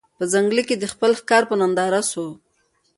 په 0.17 0.23
ځنګله 0.33 0.63
کي 0.67 0.75
د 0.79 0.85
خپل 0.93 1.11
ښکار 1.19 1.43
په 1.49 1.55
ننداره 1.61 2.01
سو 2.11 2.25